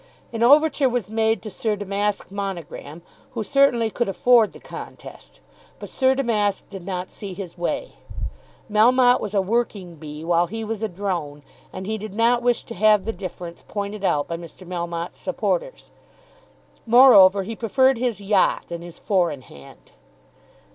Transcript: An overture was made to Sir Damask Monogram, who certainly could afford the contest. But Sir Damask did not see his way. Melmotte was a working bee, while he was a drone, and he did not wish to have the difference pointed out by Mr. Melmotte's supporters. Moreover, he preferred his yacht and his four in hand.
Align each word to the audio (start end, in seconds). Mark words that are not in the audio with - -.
An 0.33 0.41
overture 0.41 0.89
was 0.89 1.11
made 1.11 1.43
to 1.43 1.51
Sir 1.51 1.75
Damask 1.75 2.31
Monogram, 2.31 3.03
who 3.33 3.43
certainly 3.43 3.91
could 3.91 4.09
afford 4.09 4.51
the 4.51 4.59
contest. 4.59 5.41
But 5.77 5.89
Sir 5.89 6.15
Damask 6.15 6.67
did 6.71 6.83
not 6.83 7.11
see 7.11 7.35
his 7.35 7.55
way. 7.55 7.97
Melmotte 8.67 9.19
was 9.19 9.35
a 9.35 9.43
working 9.43 9.97
bee, 9.97 10.23
while 10.23 10.47
he 10.47 10.63
was 10.63 10.81
a 10.81 10.87
drone, 10.87 11.43
and 11.71 11.85
he 11.85 11.99
did 11.99 12.15
not 12.15 12.41
wish 12.41 12.63
to 12.63 12.73
have 12.73 13.05
the 13.05 13.13
difference 13.13 13.61
pointed 13.61 14.03
out 14.03 14.27
by 14.27 14.37
Mr. 14.37 14.67
Melmotte's 14.67 15.19
supporters. 15.19 15.91
Moreover, 16.87 17.43
he 17.43 17.55
preferred 17.55 17.99
his 17.99 18.19
yacht 18.19 18.71
and 18.71 18.83
his 18.83 18.97
four 18.97 19.29
in 19.31 19.43
hand. 19.43 19.91